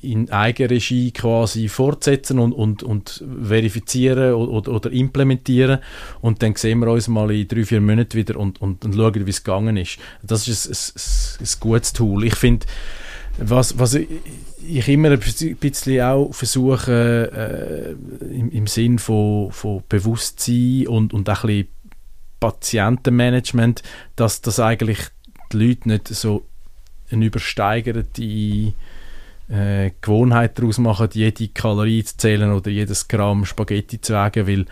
[0.01, 5.81] in Eigenregie quasi fortsetzen und, und, und verifizieren oder, oder implementieren
[6.23, 9.27] und dann sehen wir uns mal in drei, vier Monaten wieder und, und, und schauen,
[9.27, 9.99] wie es gegangen ist.
[10.23, 12.25] Das ist ein, ein, ein gutes Tool.
[12.25, 12.67] Ich finde,
[13.39, 15.21] was, was ich, immer ein
[15.61, 21.69] bisschen auch versuche, äh, im, im Sinn von, von Bewusstsein und, und auch ein bisschen
[22.41, 23.83] Patientenmanagement,
[24.17, 24.99] dass das eigentlich
[25.53, 26.47] die Leute nicht so
[27.11, 28.23] eine übersteigerte
[29.49, 34.67] äh, Gewohnheit daraus machen, jede Kalorie zu zählen oder jedes Gramm Spaghetti zu wägen, weil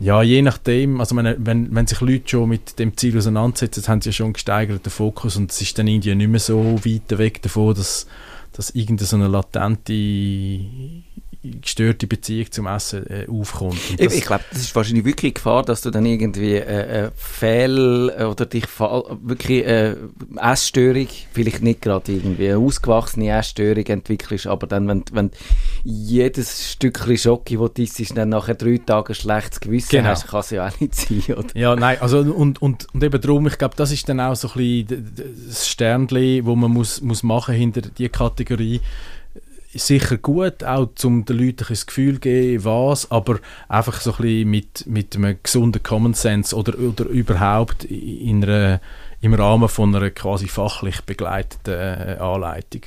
[0.00, 4.00] ja, je nachdem, also wenn, wenn, wenn sich Leute schon mit dem Ziel auseinandersetzen, haben
[4.00, 7.18] sie ja schon einen gesteigerten Fokus und es ist dann irgendwie nicht mehr so weit
[7.18, 8.06] weg davon, dass,
[8.52, 9.92] dass irgendeine so eine latente
[11.42, 13.78] gestörte Beziehung zum Essen äh, aufkommt.
[13.90, 17.10] Ich, das- ich glaube, das ist wahrscheinlich wirklich Gefahr, dass du dann irgendwie äh, äh,
[17.14, 18.64] Fehl oder dich
[19.22, 19.94] wirklich äh,
[20.36, 25.30] Essstörung, vielleicht nicht gerade irgendwie eine ausgewachsene Essstörung entwickelst, aber dann, wenn, wenn
[25.84, 30.08] jedes Stückchen Schocke, das du isst, dann nachher drei Tage ein schlechtes Gewissen Genau.
[30.10, 31.48] hast, kann es ja auch nicht sein, oder?
[31.56, 34.48] Ja, nein, also und, und, und eben darum, ich glaube, das ist dann auch so
[34.48, 35.12] ein bisschen
[35.48, 38.80] das Sternchen, wo man muss, muss machen hinter die Kategorie.
[39.78, 43.38] Sicher gut, auch um den Leuten ein Gefühl zu geben, was, aber
[43.68, 48.80] einfach so ein bisschen mit, mit einem gesunden Common Sense oder, oder überhaupt in einer,
[49.20, 52.82] im Rahmen von einer quasi fachlich begleiteten äh, Anleitung.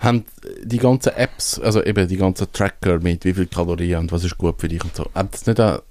[0.00, 0.24] haben
[0.62, 4.38] die ganzen Apps, also eben die ganzen Tracker mit wie viel Kalorien und was ist
[4.38, 5.82] gut für dich und so, hat das nicht auch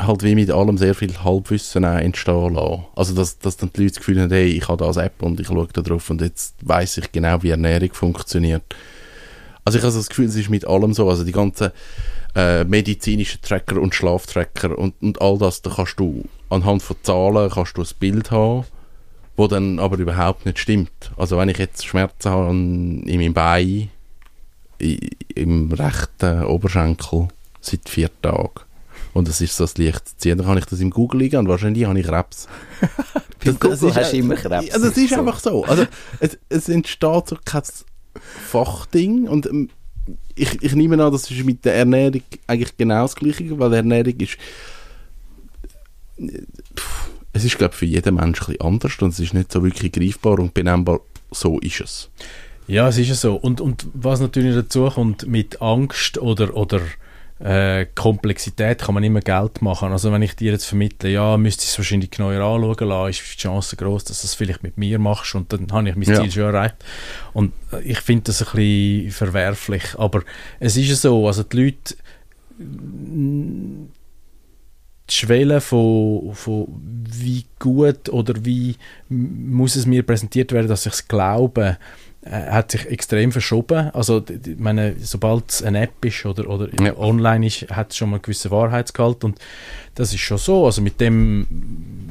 [0.00, 2.84] halt wie mit allem sehr viel Halbwissen entstehen lassen?
[2.94, 5.40] Also dass, dass dann die Leute das Gefühl haben, hey, ich habe das App und
[5.40, 8.62] ich schaue da drauf und jetzt weiß ich genau, wie Ernährung funktioniert.
[9.70, 11.70] Also ich habe das Gefühl, es ist mit allem so, also die ganzen
[12.34, 17.48] äh, medizinischen Tracker und Schlaftracker und, und all das, da kannst du anhand von Zahlen
[17.48, 18.64] kannst du ein Bild haben,
[19.36, 21.12] wo dann aber überhaupt nicht stimmt.
[21.16, 23.90] Also wenn ich jetzt Schmerzen habe in meinem Bein,
[25.36, 27.28] im rechten Oberschenkel
[27.60, 28.50] seit vier Tagen
[29.14, 31.36] und es ist so das Licht zu ziehen, dann kann ich das im Google liegen
[31.36, 32.48] und wahrscheinlich habe ich Krebs.
[33.44, 34.74] Beim Google ist hast du immer Krebs.
[34.74, 35.20] Also es ist So.
[35.20, 35.64] einfach so.
[35.64, 35.86] Also
[36.18, 37.62] es, es entsteht so kein
[38.18, 39.70] Fachding und ähm,
[40.34, 44.18] ich, ich nehme an, das ist mit der Ernährung eigentlich genau das Gleiche, weil Ernährung
[44.18, 44.36] ist
[46.76, 49.62] Pff, es ist glaube ich für jeden Mensch ein anders und es ist nicht so
[49.62, 52.10] wirklich greifbar und benennbar, so ist es.
[52.66, 53.34] Ja, es ist ja so.
[53.34, 56.80] Und, und was natürlich dazu kommt, mit Angst oder, oder
[57.40, 59.92] äh, Komplexität kann man immer Geld machen.
[59.92, 63.34] Also wenn ich dir jetzt vermittle, ja, müsste ich es wahrscheinlich neuer anschauen lassen, ist
[63.34, 66.08] die Chance groß, dass du es vielleicht mit mir machst und dann habe ich mein
[66.08, 66.20] Ja.
[66.20, 66.76] Ziel schon erreicht.
[67.32, 69.82] Und äh, ich finde das ein bisschen verwerflich.
[69.96, 70.22] Aber
[70.58, 71.94] es ist ja so, also die Leute
[75.10, 78.76] die Schwelle von, von wie gut oder wie
[79.08, 81.78] muss es mir präsentiert werden, dass ich es glaube,
[82.26, 83.90] hat sich extrem verschoben.
[83.92, 86.96] Also, ich meine, sobald es eine App ist oder, oder Ja.
[86.98, 89.38] online ist, hat es schon mal einen gewissen Wahrheitsgehalt und
[89.94, 90.66] das ist schon so.
[90.66, 91.46] Also mit dem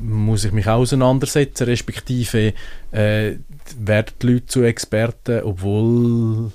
[0.02, 2.54] muss ich mich auseinandersetzen, respektive
[2.92, 3.34] äh,
[3.78, 6.52] werden die Leute zu Experten, obwohl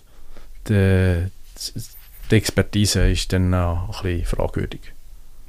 [0.69, 1.27] die,
[2.31, 4.81] die Expertise ist dann auch ein bisschen fragwürdig.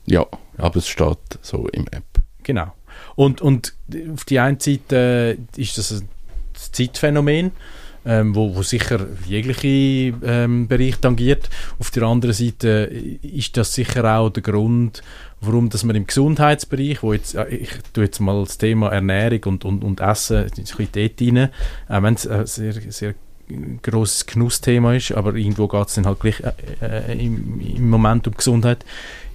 [0.05, 0.25] Ja,
[0.57, 2.03] aber es steht so im App.
[2.43, 2.71] Genau.
[3.15, 3.73] Und, und
[4.13, 6.07] auf die einen Seite äh, ist das ein
[6.53, 7.51] Zeitphänomen,
[8.05, 11.49] ähm, wo, wo sicher jegliche ähm, Bereich tangiert.
[11.79, 12.91] Auf der anderen Seite
[13.21, 15.01] ist das sicher auch der Grund,
[15.41, 19.43] warum dass man im Gesundheitsbereich, wo jetzt, äh, ich tue jetzt mal das Thema Ernährung
[19.45, 21.49] und, und, und Essen ein bisschen dort rein,
[21.89, 23.15] auch wenn es ein sehr, sehr
[23.81, 28.27] grosses Genussthema ist, aber irgendwo geht es dann halt gleich äh, äh, im, im Moment
[28.27, 28.83] um Gesundheit,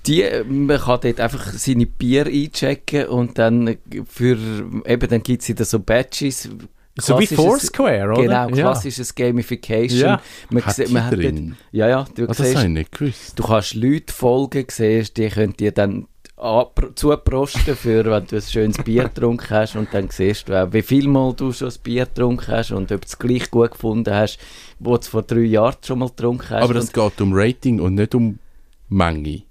[0.07, 4.37] Die, man kann dort einfach seine Bier einchecken und dann für,
[4.85, 6.49] eben, dann gibt es wieder so Badges,
[6.97, 8.21] so wie Foursquare, oder?
[8.23, 9.27] Genau, klassisches ja.
[9.27, 10.09] Gamification.
[10.09, 10.21] Ja.
[10.49, 11.49] Man, hat man hat drin?
[11.49, 12.05] Dort, ja, ja.
[12.15, 13.37] Du, oh, siehst, das ich nicht gewusst.
[13.37, 16.07] du kannst Leute folgen, siehst, die können dir dann
[16.37, 21.07] zuprosten, für, wenn du ein schönes Bier getrunken hast und dann siehst du, wie viel
[21.07, 24.37] Mal du schon ein Bier getrunken hast und ob du es gleich gut gefunden hast,
[24.79, 26.63] wo du es vor drei Jahren schon mal getrunken hast.
[26.63, 28.39] Aber es geht um Rating und nicht um
[28.89, 29.43] Menge.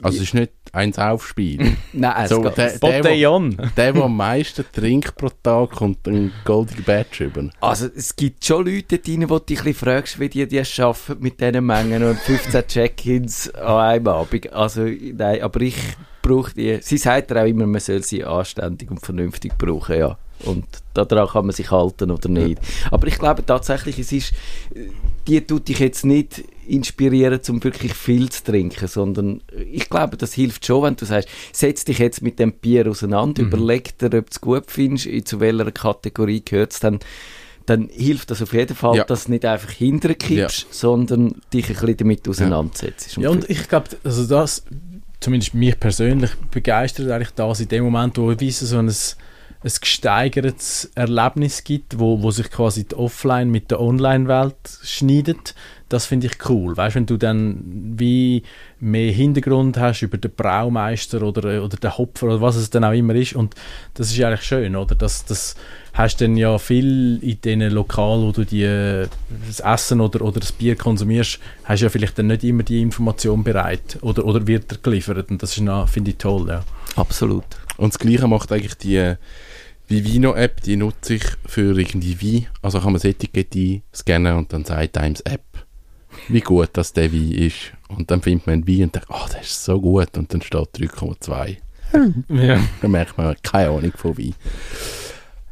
[0.00, 1.76] Also es ist nicht eins aufspielen.
[1.92, 2.56] Nein, es so, geht.
[2.56, 3.38] Der, der, der,
[3.76, 7.50] der, der am meisten trinkt pro Tag, kommt einen Golden Badge über.
[7.60, 11.18] Also es gibt schon Leute drin, wo du dich ein fragst, wie die das schaffen
[11.20, 14.52] mit diesen Mengen und 15 Check-ins an einem Abend.
[14.52, 15.76] Also nein, aber ich
[16.32, 16.78] brauche die.
[16.82, 20.18] Sie sagt auch immer, man soll sie anständig und vernünftig brauchen, ja.
[20.44, 22.60] Und daran kann man sich halten oder nicht.
[22.90, 24.32] Aber ich glaube tatsächlich, es ist,
[25.28, 29.40] die tut dich jetzt nicht inspirieren, um wirklich viel zu trinken, sondern
[29.70, 33.42] ich glaube, das hilft schon, wenn du sagst, setz dich jetzt mit dem Bier auseinander,
[33.42, 33.48] mhm.
[33.48, 36.98] überleg dir, ob du es gut findest, zu welcher Kategorie gehört es, dann
[37.66, 39.04] dann hilft das auf jeden Fall, ja.
[39.04, 40.66] dass du nicht einfach hinterkippst, ja.
[40.70, 43.16] sondern dich ein bisschen damit auseinandersetzt.
[43.18, 44.64] Ja, und ich glaube, also das,
[45.22, 48.90] zumindest mich persönlich, begeistert eigentlich das in dem Moment, wo ich so ein
[49.64, 55.54] ein gesteigertes Erlebnis gibt, wo, wo sich quasi die Offline mit der Online-Welt schneidet,
[55.92, 56.74] das finde ich cool.
[56.74, 57.60] Weißt, wenn du dann
[57.98, 58.42] wie
[58.80, 62.92] mehr Hintergrund hast über den Braumeister oder, oder den Hopfer oder was es dann auch
[62.92, 63.54] immer ist und
[63.94, 64.94] das ist eigentlich schön, oder?
[64.94, 65.54] Das, das
[65.92, 69.06] hast dann ja viel in den Lokalen, wo du die,
[69.46, 73.44] das Essen oder, oder das Bier konsumierst, hast ja vielleicht dann nicht immer die Information
[73.44, 76.64] bereit oder, oder wird er geliefert und das ist finde ich toll, ja.
[76.96, 77.44] Absolut.
[77.76, 79.14] Und das Gleiche macht eigentlich die
[79.88, 82.46] Vivino-App, die nutze ich für irgendwie Wein.
[82.62, 85.42] Also kann man das Etikett einscannen und dann sagt einem die App,
[86.28, 87.72] wie gut das der Wein ist.
[87.88, 90.16] Und dann findet man einen Wein und denkt, oh, der ist so gut.
[90.16, 91.56] Und dann steht 3,2.
[92.28, 92.58] Ja.
[92.80, 94.34] Dann merkt man, keine Ahnung von Wein.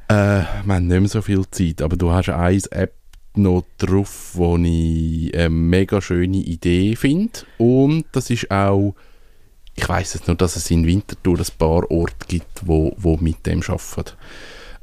[0.09, 2.95] Äh, wir haben nicht mehr so viel Zeit, aber du hast eine App
[3.35, 7.41] noch drauf, wo ich eine mega schöne Idee finde.
[7.59, 8.95] Und das ist auch
[9.81, 13.47] ich weiß es nur, dass es in Winterthur ein paar Orte gibt, wo, wo mit
[13.47, 14.17] dem arbeiten.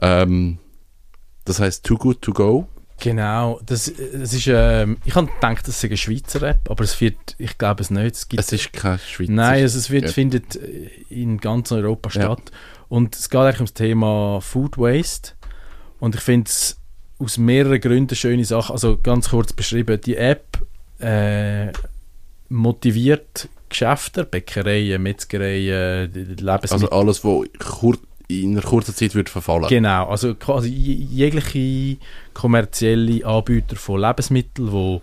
[0.02, 0.58] Ähm,
[1.46, 2.68] das heißt Too Good To Go.
[3.00, 7.00] Genau, das, das ist, ähm, ich habe gedacht, das sei eine Schweizer App, aber es
[7.00, 8.16] wird, ich glaube es nicht.
[8.16, 9.32] Es, gibt, es ist kein Schweizer.
[9.32, 10.12] Nein, also es wird, ja.
[10.12, 10.56] findet
[11.10, 12.42] in ganz Europa statt.
[12.52, 12.58] Ja.
[12.90, 15.34] Und es geht eigentlich um das Thema Food Waste.
[16.00, 16.78] Und ich finde es
[17.20, 18.74] aus mehreren Gründen eine schöne Sache.
[18.74, 20.60] Also ganz kurz beschrieben, die App
[21.00, 21.72] äh,
[22.50, 26.70] motiviert Geschäfte, Bäckereien, Metzgereien, Lebensmittel.
[26.72, 27.48] Also alles, was
[28.28, 29.68] in einer kurzen Zeit wird verfallen.
[29.68, 31.98] Genau, also quasi jegliche
[32.34, 35.02] kommerzielle Anbieter von Lebensmitteln, die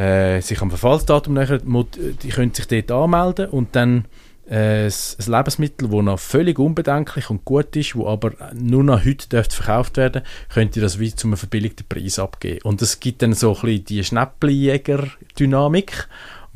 [0.00, 1.86] äh, sich am Verfallsdatum nähern,
[2.22, 4.04] die können sich dort anmelden und dann
[4.48, 4.92] äh, ein
[5.26, 10.22] Lebensmittel, das noch völlig unbedenklich und gut ist, wo aber nur noch heute verkauft werden,
[10.52, 12.60] könnt ihr das wie zu einem verbilligten Preis abgeben.
[12.62, 16.06] Und es gibt dann so ein bisschen die Schnäppchenjäger-Dynamik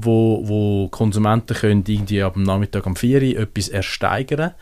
[0.03, 4.55] wo, wo Konsumenten können irgendwie dem Nachmittag um 4 Uhr etwas ersteigern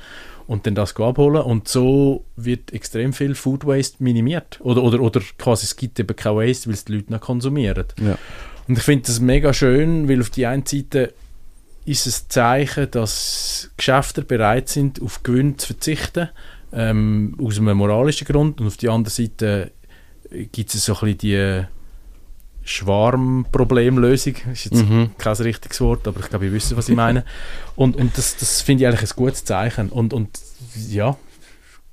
[0.48, 5.20] und dann das abholen und so wird extrem viel Food Waste minimiert oder, oder, oder
[5.36, 7.84] quasi es gibt eben kein Waste, weil es die Leute noch konsumieren.
[8.00, 8.18] Ja.
[8.66, 11.12] Und ich finde das mega schön, weil auf die einen Seite
[11.84, 16.30] ist es ein Zeichen, dass Geschäfte bereit sind, auf Gewinn zu verzichten,
[16.72, 19.70] ähm, aus einem moralischen Grund und auf die andere Seite
[20.30, 21.64] gibt es so ein bisschen die
[22.68, 24.34] Schwarmproblemlösung.
[24.52, 25.10] Ist jetzt mhm.
[25.16, 27.24] kein richtiges Wort, aber ich glaube, ihr wisst, was ich meine.
[27.76, 29.88] und und das, das finde ich eigentlich ein gutes Zeichen.
[29.88, 30.38] Und, und
[30.88, 31.16] ja,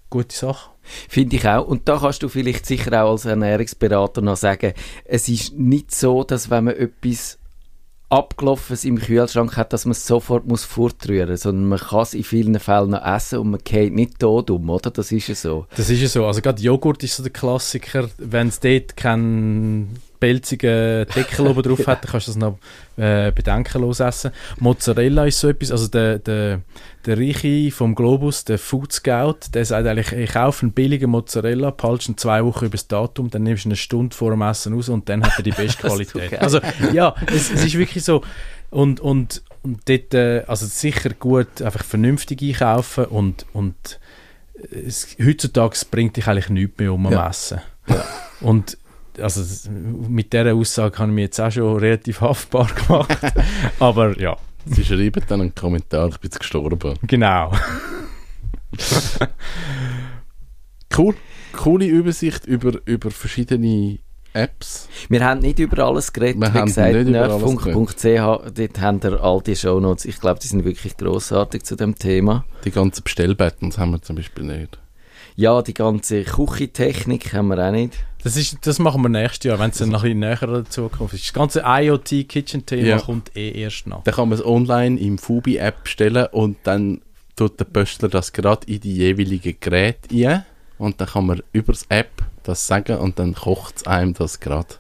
[0.09, 0.71] gute Sache.
[1.09, 1.65] Finde ich auch.
[1.65, 4.73] Und da kannst du vielleicht sicher auch als Ernährungsberater noch sagen,
[5.05, 7.39] es ist nicht so, dass wenn man etwas
[8.09, 12.23] Abgelaufenes im Kühlschrank hat, dass man es sofort muss fortrühren sondern man kann es in
[12.23, 14.91] vielen Fällen noch essen und man geht nicht tot um, oder?
[14.91, 15.65] Das ist ja so.
[15.75, 16.25] Das ist ja so.
[16.25, 18.09] Also gerade Joghurt ist so der Klassiker.
[18.17, 22.57] Wenn es dort keinen pelzigen Deckel oben drauf hat, dann kannst du das noch
[22.97, 24.31] äh, bedenkenlos essen.
[24.59, 26.61] Mozzarella ist so etwas, also der, der,
[27.05, 31.69] der Reiche vom Globus, der Food Scout, der sagt eigentlich, ich kaufe einen billigen Mozzarella,
[31.69, 34.73] behalte ihn zwei Wochen über das Datum, dann nimmst du eine Stunde vor dem Essen
[34.73, 36.39] raus und dann hat er die beste Qualität.
[36.39, 36.59] Also
[36.91, 38.23] ja, es, es ist wirklich so,
[38.71, 43.99] Und, und, und dort, äh, also sicher gut, einfach vernünftig einkaufen und, und
[44.71, 47.29] es, heutzutage bringt dich eigentlich nichts mehr um am Ja.
[47.29, 47.61] Essen.
[48.41, 48.77] Und
[49.19, 53.17] also mit dieser Aussage habe ich mich jetzt auch schon relativ haftbar gemacht.
[53.79, 56.97] Aber ja, Sie schreiben dann einen Kommentar, ich bin jetzt gestorben.
[57.03, 57.51] genau.
[60.95, 61.15] Cool.
[61.53, 63.99] Coole Übersicht über, über verschiedene
[64.33, 64.89] Apps.
[65.07, 66.41] Wir haben nicht über alles geredet.
[66.41, 70.05] Wir Wie haben gesagt, nicht über alles nerdfunk.ch, dort haben wir all die Shownotes.
[70.05, 72.45] Ich glaube, die sind wirklich grossartig zu dem Thema.
[72.65, 74.77] Die ganzen Bestellbuttons haben wir zum Beispiel nicht.
[75.35, 77.93] Ja, die ganze Küchentechnik haben wir auch nicht.
[78.23, 80.53] Das, ist, das machen wir nächstes Jahr, wenn es dann noch ein bisschen näher an
[80.63, 81.25] der Zukunft ist.
[81.25, 82.97] Das ganze IoT-Kitchen-Thema Ja.
[82.99, 84.03] kommt eh erst noch.
[84.03, 87.01] Dann kann man es online im Fubi-App bestellen und dann
[87.35, 90.45] tut der Pöstler das gerade in die jeweiligen Geräte ein
[90.77, 94.39] und dann kann man über das App das sagen und dann kocht es einem das
[94.39, 94.75] gerade.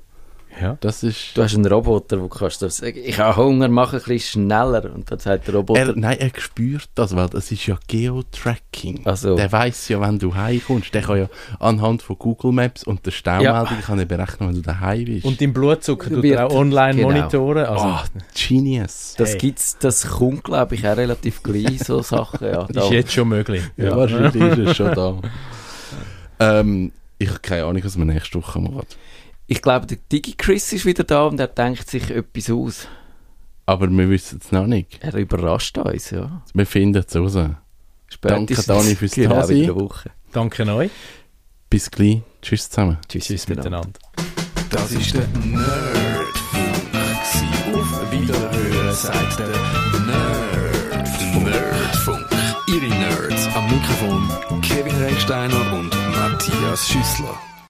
[0.61, 0.77] Ja.
[0.79, 1.31] Das ist...
[1.35, 4.93] Du hast einen Roboter, wo kannst du sagen, ich habe Hunger, mach ein bisschen schneller.
[4.93, 9.01] Und dann sagt der Roboter, Er, nein, er spürt das, weil das ist ja Geotracking.
[9.05, 9.35] Also.
[9.35, 10.93] Der weiß ja, wenn du heimkommst.
[10.93, 11.27] Der kann ja
[11.59, 15.25] anhand von Google Maps und der Staumeldung kann er berechnen, wenn du daheim bist.
[15.25, 17.09] Und dein Blutzucker tut Wird- er auch online genau.
[17.11, 17.65] monitoren.
[17.65, 18.03] Also, Ah,
[18.33, 19.15] Genius.
[19.17, 19.37] das Hey.
[19.39, 22.45] gibt's, das kommt, glaube ich, auch relativ gleich, so Sachen.
[22.47, 23.61] Ja, ist jetzt schon möglich.
[23.77, 25.19] Ja, wahrscheinlich ist es schon da.
[26.39, 28.85] ähm, ich habe keine Ahnung, was wir nächste Woche machen.
[29.47, 32.87] Ich glaube, der DigiChris ist wieder da und er denkt sich etwas aus.
[33.67, 34.99] Aber wir wissen es noch nicht.
[35.01, 36.41] Er überrascht uns, ja.
[36.53, 37.33] Wir finden es raus.
[37.33, 37.57] Danke,
[38.55, 39.75] Spätestens- Dani, fürs genau, Dasein.
[39.75, 40.11] Woche.
[40.31, 40.91] Danke euch.
[41.69, 42.21] Bis gleich.
[42.41, 42.97] Tschüss zusammen.
[43.07, 43.99] Tschüss, Tschüss miteinander.
[44.69, 46.65] Das ist der Nerdfunk.
[47.75, 51.43] Auf Wiederhören sagt der Nerd.
[51.43, 52.25] Nerdfunk.
[52.67, 57.37] Ihre Nerds am Mikrofon Kevin Recksteiner und Matthias Schüssler.